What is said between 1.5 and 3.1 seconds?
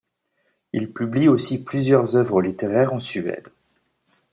plusieurs œuvres littéraires en